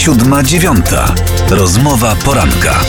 Siódma 0.00 0.42
dziewiąta. 0.42 1.14
Rozmowa 1.50 2.16
poranka. 2.24 2.80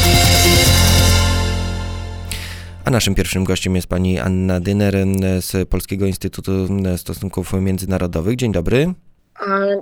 A 2.86 2.92
naszym 2.92 3.16
pierwszym 3.16 3.44
gościem 3.44 3.76
jest 3.76 3.88
pani 3.88 4.20
Anna 4.20 4.60
Dyner 4.60 4.96
z 5.40 5.70
Polskiego 5.70 6.06
Instytutu 6.06 6.52
Stosunków 6.98 7.54
Międzynarodowych. 7.54 8.36
Dzień 8.36 8.52
dobry. 8.52 8.94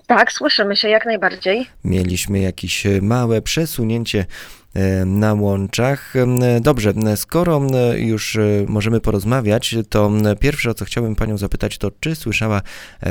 Tak, 0.08 0.32
słyszymy 0.32 0.76
się 0.76 0.90
jak 0.90 1.06
najbardziej. 1.06 1.66
Mieliśmy 1.84 2.40
jakieś 2.40 2.84
małe 3.02 3.42
przesunięcie 3.42 4.26
E, 4.69 4.69
na 5.06 5.34
łączach. 5.34 6.14
E, 6.16 6.60
dobrze, 6.62 6.94
e, 7.06 7.18
skoro 7.18 7.62
już 7.98 8.38
możemy 8.68 9.00
porozmawiać, 9.00 9.76
to 9.90 10.12
pierwsze 10.40 10.70
o 10.70 10.74
co 10.74 10.86
chciałbym 10.86 11.16
Panią 11.16 11.38
zapytać, 11.38 11.78
to 11.78 11.92
czy 12.00 12.16
słyszała 12.16 12.62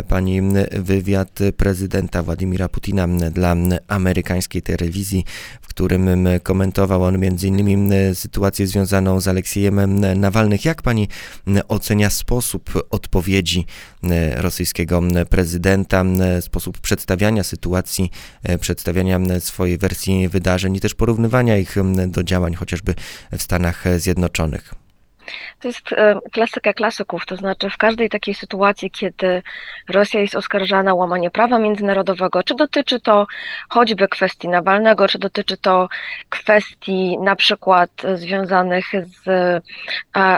Pani 0.09 0.43
wywiad 0.73 1.39
prezydenta 1.57 2.23
Władimira 2.23 2.69
Putina 2.69 3.09
dla 3.09 3.57
amerykańskiej 3.89 4.63
telewizji, 4.63 5.25
w 5.61 5.69
którym 5.69 6.09
komentował 6.43 7.05
on 7.05 7.15
m.in. 7.15 7.93
sytuację 8.15 8.67
związaną 8.67 9.21
z 9.21 9.29
Aleksiejem 9.29 10.01
Nawalnych. 10.21 10.65
Jak 10.65 10.83
Pani 10.83 11.09
ocenia 11.69 12.11
sposób 12.11 12.87
odpowiedzi 12.91 13.67
rosyjskiego 14.37 15.03
prezydenta, 15.31 16.05
sposób 16.41 16.81
przedstawiania 16.81 17.43
sytuacji, 17.43 18.11
przedstawiania 18.61 19.21
swojej 19.41 19.79
wersji 19.79 20.29
wydarzeń 20.29 20.77
i 20.77 20.81
też 20.81 20.95
porównywania 20.95 21.48
ich 21.57 21.75
do 22.07 22.23
działań 22.23 22.55
chociażby 22.55 22.95
w 23.33 23.43
Stanach 23.43 23.85
Zjednoczonych. 23.99 24.75
To 25.61 25.69
jest 25.69 25.95
klasyka 26.33 26.73
klasyków, 26.73 27.27
to 27.27 27.37
znaczy 27.37 27.71
w 27.71 27.77
każdej 27.77 28.09
takiej 28.09 28.35
sytuacji, 28.35 28.91
kiedy 28.91 29.43
Rosja 29.89 30.21
jest 30.21 30.35
oskarżana 30.35 30.93
o 30.93 30.97
łamanie 30.97 31.31
prawa 31.31 31.59
międzynarodowego, 31.59 32.43
czy 32.43 32.55
dotyczy 32.55 33.01
to 33.01 33.27
choćby 33.69 34.09
kwestii 34.09 34.49
Nawalnego, 34.49 35.09
czy 35.09 35.19
dotyczy 35.19 35.57
to 35.57 35.89
kwestii 36.29 37.19
na 37.19 37.37
przykład 37.37 37.91
związanych 38.15 38.87
z 38.93 39.29
e, 39.29 39.61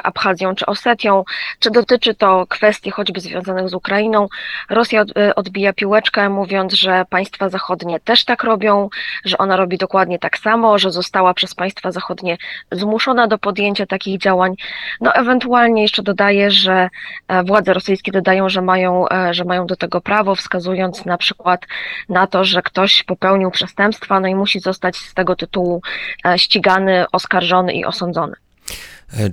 Abchazją 0.02 0.54
czy 0.54 0.66
Osetią, 0.66 1.24
czy 1.58 1.70
dotyczy 1.70 2.14
to 2.14 2.46
kwestii 2.46 2.90
choćby 2.90 3.20
związanych 3.20 3.68
z 3.68 3.74
Ukrainą, 3.74 4.28
Rosja 4.70 5.04
e, 5.16 5.34
odbija 5.34 5.72
piłeczkę, 5.72 6.28
mówiąc, 6.28 6.72
że 6.72 7.04
państwa 7.10 7.48
zachodnie 7.48 8.00
też 8.00 8.24
tak 8.24 8.44
robią, 8.44 8.88
że 9.24 9.38
ona 9.38 9.56
robi 9.56 9.78
dokładnie 9.78 10.18
tak 10.18 10.38
samo, 10.38 10.78
że 10.78 10.90
została 10.90 11.34
przez 11.34 11.54
państwa 11.54 11.92
zachodnie 11.92 12.36
zmuszona 12.72 13.26
do 13.26 13.38
podjęcia 13.38 13.86
takich 13.86 14.18
działań. 14.18 14.54
No 15.00 15.09
ewentualnie 15.14 15.82
jeszcze 15.82 16.02
dodaję, 16.02 16.50
że 16.50 16.88
e, 17.28 17.42
władze 17.44 17.72
rosyjskie 17.72 18.12
dodają, 18.12 18.48
że 18.48 18.62
mają, 18.62 19.08
e, 19.08 19.34
że 19.34 19.44
mają 19.44 19.66
do 19.66 19.76
tego 19.76 20.00
prawo, 20.00 20.34
wskazując 20.34 21.04
na 21.04 21.18
przykład 21.18 21.66
na 22.08 22.26
to, 22.26 22.44
że 22.44 22.62
ktoś 22.62 23.02
popełnił 23.02 23.50
przestępstwa, 23.50 24.20
no 24.20 24.28
i 24.28 24.34
musi 24.34 24.60
zostać 24.60 24.96
z 24.96 25.14
tego 25.14 25.36
tytułu 25.36 25.82
e, 26.26 26.38
ścigany, 26.38 27.04
oskarżony 27.12 27.72
i 27.72 27.84
osądzony. 27.84 28.32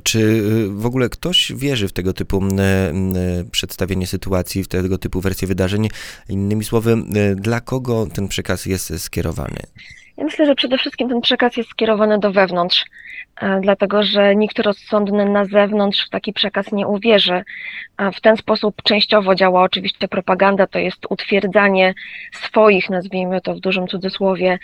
Czy 0.04 0.42
w 0.70 0.86
ogóle 0.86 1.10
ktoś 1.10 1.52
wierzy 1.56 1.88
w 1.88 1.94
tego 1.94 2.14
typu 2.14 2.44
przedstawienie 3.52 4.08
sytuacji, 4.08 4.64
w 4.64 4.68
tego 4.68 4.98
typu 4.98 5.22
wersję 5.22 5.48
wydarzeń? 5.48 5.90
Innymi 6.30 6.64
słowy, 6.64 6.96
dla 7.36 7.62
kogo 7.62 8.08
ten 8.14 8.28
przekaz 8.28 8.66
jest 8.66 9.00
skierowany? 9.00 9.60
Ja 10.18 10.24
myślę, 10.24 10.46
że 10.46 10.56
przede 10.56 10.78
wszystkim 10.78 11.10
ten 11.10 11.22
przekaz 11.22 11.58
jest 11.58 11.70
skierowany 11.70 12.20
do 12.20 12.32
wewnątrz, 12.32 12.86
dlatego 13.62 14.04
że 14.04 14.36
nikt 14.36 14.60
rozsądny 14.60 15.30
na 15.30 15.46
zewnątrz 15.46 16.06
w 16.06 16.10
taki 16.10 16.34
przekaz 16.34 16.72
nie 16.72 16.88
uwierzy. 16.88 17.44
W 18.14 18.22
ten 18.22 18.38
sposób 18.38 18.84
częściowo 18.84 19.36
działa 19.36 19.62
oczywiście 19.62 20.08
propaganda, 20.08 20.68
to 20.68 20.80
jest 20.80 21.06
utwierdzanie 21.10 21.94
swoich, 22.34 22.90
nazwijmy 22.90 23.42
to 23.42 23.54
w 23.54 23.60
dużym 23.60 23.88
cudzysłowie, 23.88 24.60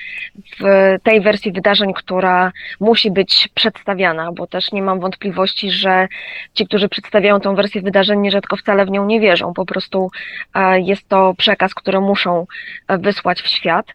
w 0.60 0.96
tej 1.04 1.22
wersji 1.22 1.52
wydarzeń, 1.52 1.94
która 1.94 2.52
musi 2.80 3.12
być 3.12 3.50
przedstawiana, 3.54 4.32
bo 4.32 4.48
też 4.48 4.72
nie 4.72 4.82
mam 4.82 5.00
wątpliwości, 5.00 5.72
że 5.72 6.08
ci, 6.54 6.68
którzy 6.68 6.90
przedstawiają 6.90 7.40
tą 7.40 7.56
wersję 7.56 7.82
wydarzeń, 7.82 8.20
nierzadko 8.20 8.56
wcale 8.56 8.86
w 8.86 8.92
nią 8.92 9.06
nie 9.06 9.20
wierzą. 9.20 9.54
Po 9.54 9.66
prostu 9.66 10.12
e, 10.54 10.82
jest 10.82 11.10
to 11.10 11.34
przekaz, 11.38 11.74
który 11.74 12.02
muszą 12.02 12.48
e, 12.88 12.98
wysłać 12.98 13.42
w 13.42 13.48
świat. 13.48 13.86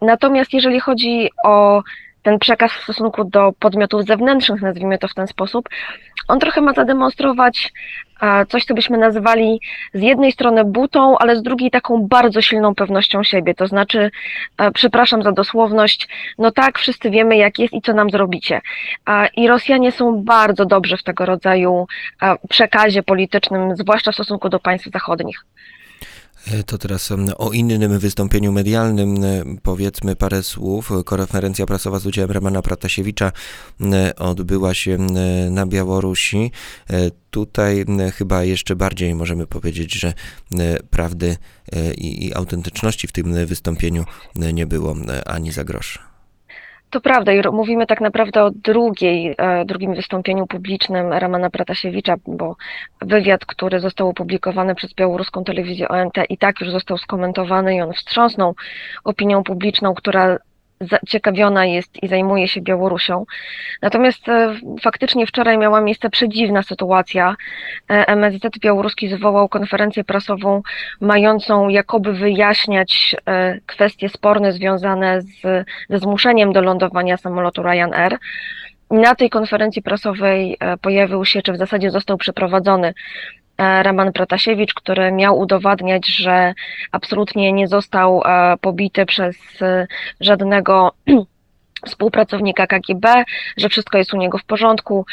Natomiast 0.00 0.52
jeżeli 0.52 0.80
chodzi 0.80 1.30
o 1.44 1.82
ten 2.24 2.38
przekaz 2.38 2.72
w 2.72 2.82
stosunku 2.82 3.24
do 3.24 3.52
podmiotów 3.58 4.04
zewnętrznych, 4.04 4.62
nazwijmy 4.62 4.98
to 4.98 5.08
w 5.08 5.14
ten 5.14 5.26
sposób, 5.26 5.68
on 6.28 6.38
trochę 6.38 6.60
ma 6.60 6.72
zademonstrować 6.72 7.72
coś, 8.48 8.64
co 8.64 8.74
byśmy 8.74 8.98
nazywali 8.98 9.60
z 9.94 10.02
jednej 10.02 10.32
strony 10.32 10.64
butą, 10.64 11.18
ale 11.18 11.36
z 11.36 11.42
drugiej 11.42 11.70
taką 11.70 12.06
bardzo 12.08 12.42
silną 12.42 12.74
pewnością 12.74 13.22
siebie. 13.22 13.54
To 13.54 13.66
znaczy, 13.66 14.10
przepraszam 14.74 15.22
za 15.22 15.32
dosłowność, 15.32 16.08
no 16.38 16.50
tak, 16.50 16.78
wszyscy 16.78 17.10
wiemy, 17.10 17.36
jak 17.36 17.58
jest 17.58 17.74
i 17.74 17.82
co 17.82 17.92
nam 17.92 18.10
zrobicie. 18.10 18.60
I 19.36 19.48
Rosjanie 19.48 19.92
są 19.92 20.22
bardzo 20.24 20.66
dobrzy 20.66 20.96
w 20.96 21.02
tego 21.02 21.26
rodzaju 21.26 21.86
przekazie 22.48 23.02
politycznym, 23.02 23.76
zwłaszcza 23.76 24.12
w 24.12 24.14
stosunku 24.14 24.48
do 24.48 24.60
państw 24.60 24.90
zachodnich. 24.92 25.44
E, 26.46 26.62
to 26.62 26.78
teraz 26.78 27.12
o 27.38 27.52
innym 27.52 27.98
wystąpieniu 27.98 28.52
medialnym 28.52 29.24
e, 29.24 29.44
powiedzmy 29.62 30.16
parę 30.16 30.42
słów. 30.42 30.90
Konferencja 31.04 31.66
prasowa 31.66 31.98
z 31.98 32.06
udziałem 32.06 32.30
Romana 32.30 32.62
Pratasiewicza 32.62 33.32
odbyła 34.16 34.74
się 34.74 34.98
na 35.50 35.66
Białorusi. 35.66 36.50
E, 36.90 37.10
tutaj 37.30 37.84
chyba 38.14 38.44
jeszcze 38.44 38.76
bardziej 38.76 39.14
możemy 39.14 39.46
powiedzieć, 39.46 39.94
że 39.94 40.14
prawdy 40.90 41.36
i 41.98 42.32
autentyczności 42.34 43.06
w 43.06 43.12
tym 43.12 43.46
wystąpieniu 43.46 44.04
nie 44.36 44.66
było 44.66 44.94
ani 45.26 45.52
za 45.52 45.64
grosz. 45.64 46.13
To 46.94 47.00
prawda 47.00 47.32
i 47.32 47.42
mówimy 47.52 47.86
tak 47.86 48.00
naprawdę 48.00 48.44
o 48.44 48.50
drugiej, 48.50 49.34
e, 49.38 49.64
drugim 49.64 49.94
wystąpieniu 49.94 50.46
publicznym 50.46 51.12
Ramana 51.12 51.50
Pratasiewicza, 51.50 52.14
bo 52.26 52.56
wywiad, 53.02 53.46
który 53.46 53.80
został 53.80 54.08
opublikowany 54.08 54.74
przez 54.74 54.94
białoruską 54.94 55.44
telewizję 55.44 55.88
ONT 55.88 56.14
i 56.28 56.38
tak 56.38 56.60
już 56.60 56.70
został 56.70 56.98
skomentowany 56.98 57.76
i 57.76 57.80
on 57.80 57.92
wstrząsnął 57.92 58.54
opinią 59.04 59.44
publiczną, 59.44 59.94
która 59.94 60.38
zaciekawiona 60.86 61.66
jest 61.66 62.02
i 62.02 62.08
zajmuje 62.08 62.48
się 62.48 62.60
Białorusią. 62.60 63.24
Natomiast 63.82 64.28
e, 64.28 64.54
faktycznie 64.82 65.26
wczoraj 65.26 65.58
miała 65.58 65.80
miejsce 65.80 66.10
przedziwna 66.10 66.62
sytuacja. 66.62 67.36
E, 67.90 68.08
MSZ 68.08 68.58
białoruski 68.58 69.08
zwołał 69.08 69.48
konferencję 69.48 70.04
prasową 70.04 70.62
mającą 71.00 71.68
jakoby 71.68 72.12
wyjaśniać 72.12 73.16
e, 73.26 73.58
kwestie 73.66 74.08
sporne 74.08 74.52
związane 74.52 75.22
z, 75.22 75.66
ze 75.90 75.98
zmuszeniem 75.98 76.52
do 76.52 76.60
lądowania 76.60 77.16
samolotu 77.16 77.62
Ryanair. 77.62 78.18
Na 78.90 79.14
tej 79.14 79.30
konferencji 79.30 79.82
prasowej 79.82 80.58
pojawił 80.80 81.24
się, 81.24 81.42
czy 81.42 81.52
w 81.52 81.56
zasadzie 81.56 81.90
został 81.90 82.16
przeprowadzony 82.16 82.94
Raman 83.58 84.12
Pratasiewicz, 84.12 84.74
który 84.74 85.12
miał 85.12 85.38
udowadniać, 85.38 86.06
że 86.06 86.54
absolutnie 86.92 87.52
nie 87.52 87.68
został 87.68 88.22
e, 88.24 88.56
pobity 88.60 89.06
przez 89.06 89.36
e, 89.62 89.86
żadnego 90.20 90.92
współpracownika 91.84 92.66
KGB, 92.66 93.24
że 93.56 93.68
wszystko 93.68 93.98
jest 93.98 94.14
u 94.14 94.16
niego 94.16 94.38
w 94.38 94.44
porządku. 94.44 95.06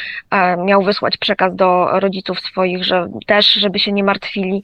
Miał 0.66 0.84
wysłać 0.84 1.18
przekaz 1.18 1.56
do 1.56 2.00
rodziców 2.00 2.40
swoich, 2.40 2.84
że 2.84 3.08
też, 3.26 3.54
żeby 3.54 3.80
się 3.80 3.92
nie 3.92 4.04
martwili. 4.04 4.64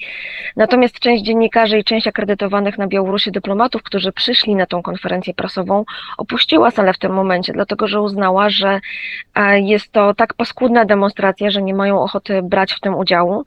Natomiast 0.55 0.99
część 0.99 1.23
dziennikarzy 1.23 1.79
i 1.79 1.83
część 1.83 2.07
akredytowanych 2.07 2.77
na 2.77 2.87
Białorusi 2.87 3.31
dyplomatów, 3.31 3.83
którzy 3.83 4.11
przyszli 4.11 4.55
na 4.55 4.65
tą 4.65 4.81
konferencję 4.81 5.33
prasową, 5.33 5.85
opuściła 6.17 6.71
salę 6.71 6.93
w 6.93 6.99
tym 6.99 7.13
momencie, 7.13 7.53
dlatego 7.53 7.87
że 7.87 8.01
uznała, 8.01 8.49
że 8.49 8.79
jest 9.55 9.91
to 9.91 10.13
tak 10.13 10.33
paskudna 10.33 10.85
demonstracja, 10.85 11.49
że 11.49 11.61
nie 11.61 11.73
mają 11.73 12.01
ochoty 12.01 12.41
brać 12.43 12.73
w 12.73 12.79
tym 12.79 12.95
udziału. 12.95 13.45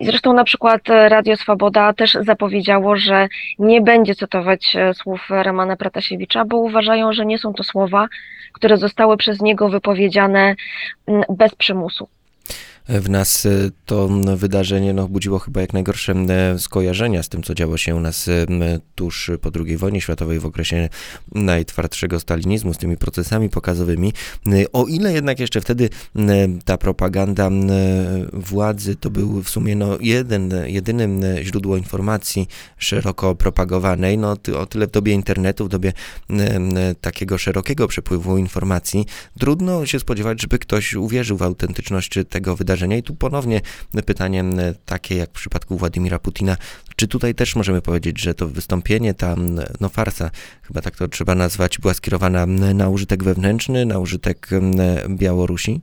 I 0.00 0.04
zresztą 0.04 0.32
na 0.32 0.44
przykład 0.44 0.80
Radio 0.88 1.36
Swoboda 1.36 1.92
też 1.92 2.18
zapowiedziało, 2.20 2.96
że 2.96 3.28
nie 3.58 3.80
będzie 3.80 4.14
cytować 4.14 4.76
e, 4.76 4.94
słów 4.94 5.26
Romana 5.30 5.76
Pratasiewicza, 5.76 6.44
bo 6.44 6.56
uważają, 6.56 7.12
że 7.12 7.26
nie 7.26 7.38
są 7.38 7.52
to 7.52 7.62
słowa, 7.62 7.99
które 8.52 8.76
zostały 8.76 9.16
przez 9.16 9.40
niego 9.40 9.68
wypowiedziane 9.68 10.54
mm, 11.06 11.22
bez 11.28 11.54
przymusu 11.54 12.08
w 12.90 13.10
nas 13.10 13.46
e, 13.46 13.50
to 13.86 14.08
wydarzenie 14.36 14.92
no, 14.92 15.08
budziło 15.08 15.38
chyba 15.38 15.60
jak 15.60 15.72
najgorsze 15.72 16.14
skojarzenia 16.58 17.22
z 17.22 17.28
tym, 17.28 17.42
co 17.42 17.54
działo 17.54 17.76
się 17.76 17.94
u 17.94 18.00
nas 18.00 18.30
tuż 18.94 19.30
po 19.40 19.50
II 19.66 19.76
wojnie 19.76 20.00
światowej 20.00 20.38
w 20.38 20.46
okresie 20.46 20.88
najtwardszego 21.34 22.20
stalinizmu, 22.20 22.74
z 22.74 22.78
tymi 22.78 22.96
procesami 22.96 23.48
pokazowymi. 23.48 24.12
O 24.72 24.86
ile 24.86 25.12
jednak 25.12 25.40
jeszcze 25.40 25.60
wtedy 25.60 25.88
ta 26.64 26.78
propaganda 26.78 27.50
władzy 28.32 28.96
to 28.96 29.10
był 29.10 29.42
w 29.42 29.50
sumie 29.50 29.76
no, 29.76 29.98
jeden, 30.00 30.52
jedynym 30.66 31.22
źródło 31.42 31.76
informacji 31.76 32.48
szeroko 32.78 33.34
propagowanej, 33.34 34.18
no 34.18 34.36
o 34.56 34.66
tyle 34.66 34.86
w 34.86 34.90
dobie 34.90 35.12
internetu, 35.12 35.64
w 35.64 35.68
dobie 35.68 35.92
takiego 37.00 37.38
szerokiego 37.38 37.88
przepływu 37.88 38.38
informacji, 38.38 39.06
trudno 39.38 39.86
się 39.86 40.00
spodziewać, 40.00 40.40
żeby 40.42 40.58
ktoś 40.58 40.94
uwierzył 40.94 41.36
w 41.36 41.42
autentyczność 41.42 42.18
tego 42.28 42.56
wydarzenia 42.56 42.79
wydarzenia. 42.80 42.96
I 42.96 43.02
tu 43.02 43.14
ponownie 43.14 43.60
pytanie 44.06 44.44
takie 44.84 45.16
jak 45.16 45.30
w 45.30 45.32
przypadku 45.32 45.76
Władimira 45.76 46.18
Putina, 46.18 46.56
Czy 46.96 47.08
tutaj 47.08 47.34
też 47.34 47.56
możemy 47.56 47.82
powiedzieć, 47.82 48.20
że 48.20 48.34
to 48.34 48.46
wystąpienie, 48.46 49.14
ta 49.14 49.36
no 49.80 49.88
farsa, 49.88 50.30
chyba 50.62 50.80
tak 50.80 50.96
to 50.96 51.08
trzeba 51.08 51.34
nazwać, 51.34 51.78
była 51.78 51.94
skierowana 51.94 52.46
na 52.74 52.88
użytek 52.88 53.24
wewnętrzny, 53.24 53.86
na 53.86 53.98
użytek 53.98 54.48
Białorusi? 55.08 55.80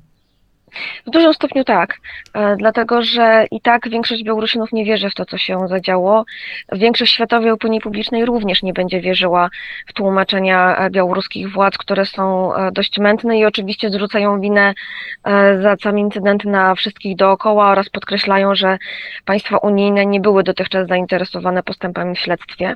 W 1.07 1.09
dużym 1.09 1.33
stopniu 1.33 1.63
tak, 1.63 1.97
e, 2.33 2.55
dlatego 2.55 3.01
że 3.01 3.45
i 3.51 3.61
tak 3.61 3.89
większość 3.89 4.23
Białorusinów 4.23 4.71
nie 4.71 4.85
wierzy 4.85 5.09
w 5.09 5.13
to, 5.13 5.25
co 5.25 5.37
się 5.37 5.67
zadziało. 5.67 6.25
Większość 6.71 7.13
światowej 7.13 7.51
opinii 7.51 7.81
publicznej 7.81 8.25
również 8.25 8.63
nie 8.63 8.73
będzie 8.73 9.01
wierzyła 9.01 9.49
w 9.87 9.93
tłumaczenia 9.93 10.77
e, 10.77 10.89
białoruskich 10.89 11.51
władz, 11.51 11.77
które 11.77 12.05
są 12.05 12.55
e, 12.55 12.71
dość 12.71 12.99
mętne 12.99 13.37
i 13.37 13.45
oczywiście 13.45 13.89
zrzucają 13.89 14.41
winę 14.41 14.73
za 15.61 15.77
cały 15.77 15.99
incydent 15.99 16.45
na 16.45 16.75
wszystkich 16.75 17.15
dookoła 17.15 17.71
oraz 17.71 17.89
podkreślają, 17.89 18.55
że 18.55 18.77
państwa 19.25 19.57
unijne 19.57 20.05
nie 20.05 20.19
były 20.19 20.43
dotychczas 20.43 20.87
zainteresowane 20.87 21.63
postępami 21.63 22.15
w 22.15 22.19
śledztwie. 22.19 22.75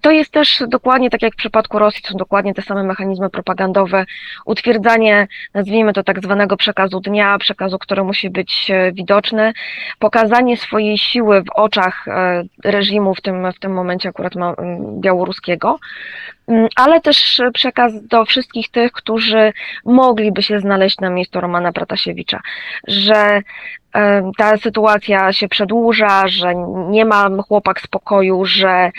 To 0.00 0.10
jest 0.10 0.32
też 0.32 0.62
dokładnie 0.68 1.10
tak 1.10 1.22
jak 1.22 1.32
w 1.32 1.36
przypadku 1.36 1.78
Rosji, 1.78 2.02
są 2.04 2.18
dokładnie 2.18 2.54
te 2.54 2.62
same 2.62 2.82
mechanizmy 2.82 3.30
propagandowe, 3.30 4.04
utwierdzanie, 4.44 5.28
nazwijmy 5.54 5.92
to 5.92 6.02
tak 6.02 6.22
zwanego 6.22 6.56
przekazu 6.56 6.95
przekazu 7.00 7.00
dnia, 7.00 7.38
przekazu, 7.38 7.78
który 7.78 8.04
musi 8.04 8.30
być 8.30 8.70
e, 8.70 8.92
widoczny, 8.92 9.52
pokazanie 9.98 10.56
swojej 10.56 10.98
siły 10.98 11.42
w 11.42 11.50
oczach 11.54 12.08
e, 12.08 12.44
reżimu, 12.64 13.14
w 13.14 13.20
tym, 13.20 13.52
w 13.52 13.58
tym 13.58 13.72
momencie 13.72 14.08
akurat 14.08 14.32
białoruskiego, 15.00 15.68
mm, 15.68 15.78
ale 16.76 17.00
też 17.00 17.42
przekaz 17.54 18.06
do 18.06 18.24
wszystkich 18.24 18.68
tych, 18.68 18.92
którzy 18.92 19.52
mogliby 19.84 20.42
się 20.42 20.60
znaleźć 20.60 21.00
na 21.00 21.10
miejscu 21.10 21.40
Romana 21.40 21.72
Pratasiewicza, 21.72 22.40
że 22.88 23.42
ta 24.36 24.56
sytuacja 24.56 25.32
się 25.32 25.48
przedłuża, 25.48 26.28
że 26.28 26.54
nie 26.88 27.04
ma 27.04 27.28
chłopak 27.48 27.80
spokoju, 27.80 28.44
że 28.44 28.90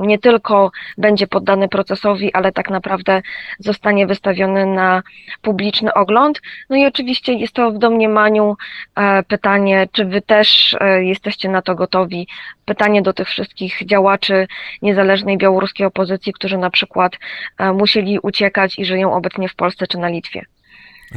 nie 0.00 0.18
tylko 0.18 0.70
będzie 0.98 1.26
poddany 1.26 1.68
procesowi, 1.68 2.32
ale 2.32 2.52
tak 2.52 2.70
naprawdę 2.70 3.22
zostanie 3.58 4.06
wystawiony 4.06 4.66
na 4.66 5.02
publiczny 5.42 5.94
ogląd. 5.94 6.40
No 6.70 6.76
i 6.76 6.86
oczywiście 6.86 7.32
jest 7.32 7.52
to 7.52 7.70
w 7.70 7.78
domniemaniu 7.78 8.56
e, 8.96 9.22
pytanie, 9.22 9.88
czy 9.92 10.04
wy 10.04 10.22
też 10.22 10.76
e, 10.80 11.04
jesteście 11.04 11.48
na 11.48 11.62
to 11.62 11.74
gotowi? 11.74 12.28
Pytanie 12.64 13.02
do 13.02 13.12
tych 13.12 13.28
wszystkich 13.28 13.86
działaczy 13.86 14.46
niezależnej 14.82 15.38
białoruskiej 15.38 15.86
opozycji, 15.86 16.32
którzy 16.32 16.55
na 16.58 16.70
przykład 16.70 17.12
e, 17.58 17.72
musieli 17.72 18.18
uciekać 18.18 18.78
i 18.78 18.84
żyją 18.84 19.14
obecnie 19.14 19.48
w 19.48 19.54
Polsce 19.54 19.86
czy 19.86 19.98
na 19.98 20.08
Litwie. 20.08 20.44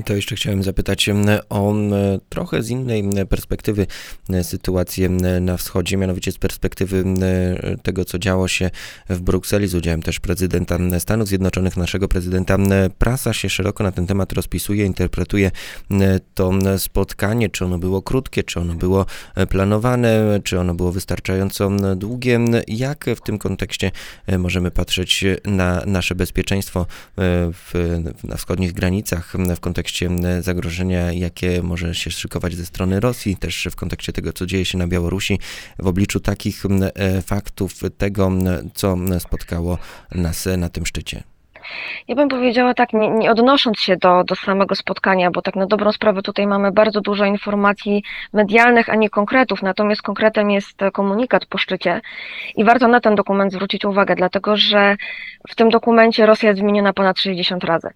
To 0.05 0.15
jeszcze 0.15 0.35
chciałem 0.35 0.63
zapytać 0.63 1.09
o 1.49 1.73
trochę 2.29 2.63
z 2.63 2.69
innej 2.69 3.03
perspektywy 3.29 3.87
sytuację 4.43 5.09
na 5.41 5.57
wschodzie, 5.57 5.97
mianowicie 5.97 6.31
z 6.31 6.37
perspektywy 6.37 7.03
tego, 7.83 8.05
co 8.05 8.19
działo 8.19 8.47
się 8.47 8.69
w 9.09 9.21
Brukseli 9.21 9.67
z 9.67 9.75
udziałem 9.75 10.01
też 10.01 10.19
prezydenta 10.19 10.77
Stanów 10.99 11.27
Zjednoczonych, 11.27 11.77
naszego 11.77 12.07
prezydenta. 12.07 12.57
Prasa 12.97 13.33
się 13.33 13.49
szeroko 13.49 13.83
na 13.83 13.91
ten 13.91 14.07
temat 14.07 14.33
rozpisuje, 14.33 14.85
interpretuje 14.85 15.51
to 16.33 16.51
spotkanie, 16.77 17.49
czy 17.49 17.65
ono 17.65 17.77
było 17.77 18.01
krótkie, 18.01 18.43
czy 18.43 18.59
ono 18.59 18.73
było 18.73 19.05
planowane, 19.49 20.39
czy 20.43 20.59
ono 20.59 20.73
było 20.73 20.91
wystarczająco 20.91 21.69
długie. 21.95 22.39
Jak 22.67 23.05
w 23.15 23.21
tym 23.21 23.37
kontekście 23.37 23.91
możemy 24.37 24.71
patrzeć 24.71 25.25
na 25.45 25.81
nasze 25.85 26.15
bezpieczeństwo 26.15 26.85
w, 27.17 27.99
na 28.23 28.35
wschodnich 28.37 28.73
granicach, 28.73 29.33
w 29.55 29.59
kontekście 29.59 29.79
kontekście 29.89 30.43
zagrożenia, 30.43 31.11
jakie 31.11 31.63
może 31.63 31.95
się 31.95 32.11
szykować 32.11 32.55
ze 32.55 32.65
strony 32.65 32.99
Rosji, 32.99 33.35
też 33.37 33.67
w 33.71 33.75
kontekście 33.75 34.13
tego, 34.13 34.33
co 34.33 34.45
dzieje 34.45 34.65
się 34.65 34.77
na 34.77 34.87
Białorusi, 34.87 35.39
w 35.79 35.87
obliczu 35.87 36.19
takich 36.19 36.63
e, 36.65 37.21
faktów, 37.21 37.73
tego, 37.97 38.31
co 38.73 38.97
spotkało 39.19 39.77
nas 40.11 40.47
na 40.57 40.69
tym 40.69 40.85
szczycie. 40.85 41.23
Ja 42.07 42.15
bym 42.15 42.29
powiedziała 42.29 42.73
tak, 42.73 42.93
nie, 42.93 43.09
nie, 43.09 43.31
odnosząc 43.31 43.79
się 43.79 43.97
do, 43.97 44.23
do 44.23 44.35
samego 44.35 44.75
spotkania, 44.75 45.31
bo 45.31 45.41
tak 45.41 45.55
na 45.55 45.65
dobrą 45.65 45.91
sprawę 45.91 46.21
tutaj 46.21 46.47
mamy 46.47 46.71
bardzo 46.71 47.01
dużo 47.01 47.25
informacji 47.25 48.03
medialnych, 48.33 48.89
a 48.89 48.95
nie 48.95 49.09
konkretów, 49.09 49.61
natomiast 49.61 50.01
konkretem 50.01 50.51
jest 50.51 50.79
komunikat 50.93 51.45
po 51.45 51.57
szczycie 51.57 52.01
i 52.55 52.63
warto 52.63 52.87
na 52.87 52.99
ten 52.99 53.15
dokument 53.15 53.51
zwrócić 53.51 53.85
uwagę, 53.85 54.15
dlatego 54.15 54.57
że 54.57 54.95
w 55.47 55.55
tym 55.55 55.69
dokumencie 55.69 56.25
Rosja 56.25 56.49
jest 56.49 56.61
wymieniona 56.61 56.93
ponad 56.93 57.19
60 57.19 57.63
razy. 57.63 57.89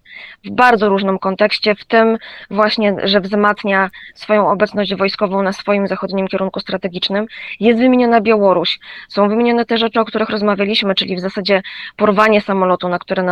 W 0.44 0.50
bardzo 0.50 0.88
różnym 0.88 1.18
kontekście, 1.18 1.74
w 1.74 1.84
tym 1.84 2.18
właśnie, 2.50 2.96
że 3.04 3.20
wzmacnia 3.20 3.90
swoją 4.14 4.50
obecność 4.50 4.94
wojskową 4.94 5.42
na 5.42 5.52
swoim 5.52 5.86
zachodnim 5.86 6.28
kierunku 6.28 6.60
strategicznym. 6.60 7.26
Jest 7.60 7.80
wymieniona 7.80 8.20
Białoruś. 8.20 8.78
Są 9.08 9.28
wymienione 9.28 9.64
te 9.64 9.78
rzeczy, 9.78 10.00
o 10.00 10.04
których 10.04 10.28
rozmawialiśmy, 10.28 10.94
czyli 10.94 11.16
w 11.16 11.20
zasadzie 11.20 11.62
porwanie 11.96 12.40
samolotu, 12.40 12.88
na 12.88 12.98
które 12.98 13.22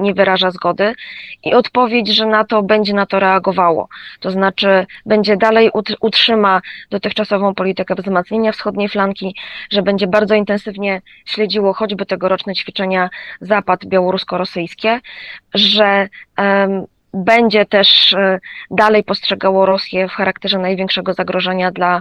Nie 0.00 0.14
wyraża 0.14 0.50
zgody 0.50 0.94
i 1.44 1.54
odpowiedź, 1.54 2.08
że 2.08 2.26
NATO 2.26 2.62
będzie 2.62 2.94
na 2.94 3.06
to 3.06 3.20
reagowało. 3.20 3.88
To 4.20 4.30
znaczy 4.30 4.86
będzie 5.06 5.36
dalej 5.36 5.70
utrzyma 6.00 6.60
dotychczasową 6.90 7.54
politykę 7.54 7.94
wzmacniania 7.94 8.52
wschodniej 8.52 8.88
flanki, 8.88 9.36
że 9.70 9.82
będzie 9.82 10.06
bardzo 10.06 10.34
intensywnie 10.34 11.02
śledziło 11.24 11.72
choćby 11.72 12.06
tegoroczne 12.06 12.54
ćwiczenia 12.54 13.10
Zapad 13.40 13.86
białorusko-rosyjskie, 13.86 15.00
że 15.54 16.08
um, 16.38 16.86
będzie 17.16 17.66
też 17.66 18.12
e, 18.12 18.38
dalej 18.70 19.04
postrzegało 19.04 19.66
Rosję 19.66 20.08
w 20.08 20.12
charakterze 20.12 20.58
największego 20.58 21.14
zagrożenia 21.14 21.70
dla 21.70 22.00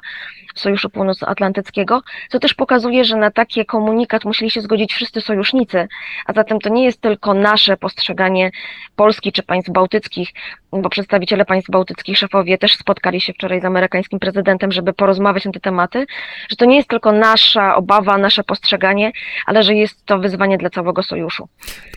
Sojuszu 0.55 0.89
Północnoatlantyckiego, 0.89 2.01
co 2.29 2.39
też 2.39 2.53
pokazuje, 2.53 3.05
że 3.05 3.15
na 3.15 3.31
taki 3.31 3.65
komunikat 3.65 4.25
musieli 4.25 4.51
się 4.51 4.61
zgodzić 4.61 4.93
wszyscy 4.93 5.21
sojusznicy, 5.21 5.87
a 6.25 6.33
zatem 6.33 6.59
to 6.59 6.69
nie 6.69 6.85
jest 6.85 7.01
tylko 7.01 7.33
nasze 7.33 7.77
postrzeganie 7.77 8.51
Polski 8.95 9.31
czy 9.31 9.43
państw 9.43 9.71
bałtyckich, 9.71 10.29
bo 10.71 10.89
przedstawiciele 10.89 11.45
państw 11.45 11.69
bałtyckich, 11.69 12.17
szefowie 12.17 12.57
też 12.57 12.75
spotkali 12.75 13.21
się 13.21 13.33
wczoraj 13.33 13.61
z 13.61 13.65
amerykańskim 13.65 14.19
prezydentem, 14.19 14.71
żeby 14.71 14.93
porozmawiać 14.93 15.45
na 15.45 15.51
te 15.51 15.59
tematy, 15.59 16.05
że 16.49 16.55
to 16.55 16.65
nie 16.65 16.75
jest 16.75 16.89
tylko 16.89 17.11
nasza 17.11 17.75
obawa, 17.75 18.17
nasze 18.17 18.43
postrzeganie, 18.43 19.11
ale 19.45 19.63
że 19.63 19.73
jest 19.73 20.05
to 20.05 20.19
wyzwanie 20.19 20.57
dla 20.57 20.69
całego 20.69 21.03
sojuszu. 21.03 21.47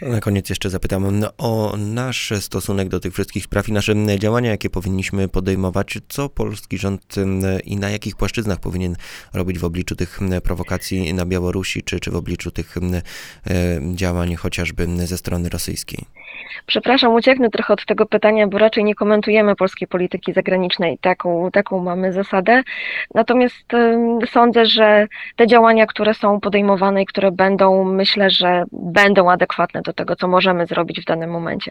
To 0.01 0.07
na 0.07 0.21
koniec 0.21 0.51
jeszcze 0.51 0.71
zapytam 0.71 1.25
o 1.39 1.75
nasz 1.79 2.33
stosunek 2.41 2.89
do 2.89 3.01
tych 3.01 3.08
wszystkich 3.11 3.45
spraw 3.45 3.69
i 3.69 3.73
nasze 3.73 3.95
działania, 4.19 4.51
jakie 4.51 4.71
powinniśmy 4.71 5.29
podejmować, 5.29 5.99
co 6.09 6.29
polski 6.29 6.79
rząd 6.79 7.15
i 7.65 7.77
na 7.77 7.91
jakich 7.91 8.17
płaszczyznach 8.17 8.61
powinien 8.61 8.97
robić 9.35 9.59
w 9.59 9.65
obliczu 9.65 9.97
tych 9.97 10.19
prowokacji 10.43 11.15
na 11.15 11.27
Białorusi, 11.27 11.83
czy, 11.83 12.01
czy 12.01 12.11
w 12.11 12.17
obliczu 12.17 12.51
tych 12.51 12.75
działań 13.95 14.35
chociażby 14.35 14.87
ze 15.07 15.19
strony 15.19 15.49
rosyjskiej. 15.49 16.05
Przepraszam, 16.67 17.15
ucieknę 17.15 17.51
trochę 17.51 17.73
od 17.73 17.87
tego 17.87 18.07
pytania, 18.07 18.47
bo 18.47 18.59
raczej 18.59 18.85
nie 18.85 18.95
komentujemy 18.95 19.57
polskiej 19.57 19.89
polityki 19.89 20.33
zagranicznej. 20.33 20.99
Taką, 20.99 21.51
taką 21.51 21.83
mamy 21.83 22.13
zasadę. 22.13 22.63
Natomiast 23.15 23.65
sądzę, 24.33 24.67
że 24.67 25.07
te 25.37 25.47
działania, 25.47 25.87
które 25.87 26.15
są 26.15 26.41
podejmowane 26.41 27.03
i 27.03 27.07
które 27.07 27.33
będą, 27.33 27.85
myślę, 27.85 28.31
że 28.31 28.65
będą 28.73 29.31
adekwatne 29.31 29.83
do 29.83 29.93
tego, 29.93 30.17
co 30.17 30.29
możemy 30.29 30.67
zrobić 30.67 31.01
w 31.01 31.05
danym 31.05 31.31
momencie. 31.31 31.71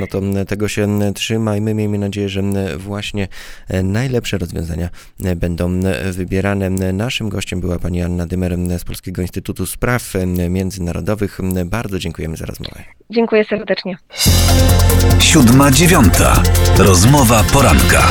No 0.00 0.06
to 0.06 0.20
tego 0.46 0.68
się 0.68 1.00
trzymajmy. 1.14 1.74
Miejmy 1.74 1.98
nadzieję, 1.98 2.28
że 2.28 2.42
właśnie 2.76 3.28
e, 3.68 3.82
najlepsze 3.82 4.38
rozwiązania 4.38 4.88
e, 5.24 5.36
będą 5.36 5.80
wybierane. 6.12 6.70
Naszym 6.70 7.28
gościem 7.28 7.60
była 7.60 7.78
pani 7.78 8.02
Anna 8.02 8.26
Dymer 8.26 8.56
z 8.78 8.84
Polskiego 8.84 9.22
Instytutu 9.22 9.66
Spraw 9.66 10.12
Międzynarodowych. 10.50 11.40
Bardzo 11.64 11.98
dziękujemy 11.98 12.36
za 12.36 12.46
rozmowę. 12.46 12.82
Dziękuję 13.10 13.44
serdecznie. 13.44 13.96
Siódma 15.20 15.70
dziewiąta. 15.70 16.42
Rozmowa 16.78 17.44
poranka. 17.52 18.08